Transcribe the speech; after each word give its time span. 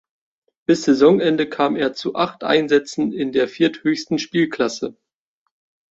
Bis 0.65 0.81
Saisonende 0.85 1.47
kam 1.47 1.75
er 1.75 1.93
zu 1.93 2.15
acht 2.15 2.43
Einsätzen 2.43 3.13
in 3.13 3.33
der 3.33 3.47
vierthöchsten 3.47 4.17
Spielklasse. 4.17 4.95